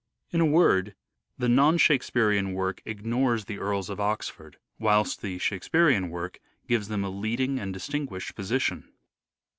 [0.31, 0.95] In a word,
[1.37, 7.03] the non Shakespearean work ignores the Earls of Oxford, whilst the Shakespearean work gives them
[7.03, 8.91] a leading and distinguished position.